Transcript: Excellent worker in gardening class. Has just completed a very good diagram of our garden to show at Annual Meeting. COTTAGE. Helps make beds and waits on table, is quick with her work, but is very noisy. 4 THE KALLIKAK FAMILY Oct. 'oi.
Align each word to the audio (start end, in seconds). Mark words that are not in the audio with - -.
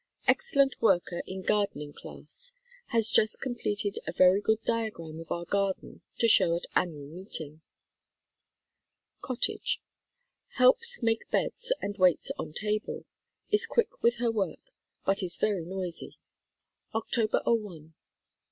Excellent 0.27 0.81
worker 0.81 1.21
in 1.27 1.43
gardening 1.43 1.93
class. 1.93 2.53
Has 2.87 3.11
just 3.11 3.39
completed 3.39 3.99
a 4.07 4.11
very 4.11 4.41
good 4.41 4.59
diagram 4.63 5.19
of 5.19 5.31
our 5.31 5.45
garden 5.45 6.01
to 6.17 6.27
show 6.27 6.55
at 6.55 6.65
Annual 6.73 7.05
Meeting. 7.09 7.61
COTTAGE. 9.21 9.79
Helps 10.55 11.03
make 11.03 11.29
beds 11.29 11.71
and 11.83 11.99
waits 11.99 12.31
on 12.39 12.51
table, 12.53 13.05
is 13.51 13.67
quick 13.67 14.01
with 14.01 14.15
her 14.15 14.31
work, 14.31 14.71
but 15.05 15.21
is 15.21 15.37
very 15.37 15.65
noisy. 15.65 16.17
4 16.93 17.01
THE 17.01 17.05
KALLIKAK 17.05 17.11
FAMILY 17.13 17.59
Oct. 17.59 17.89
'oi. 17.93 17.93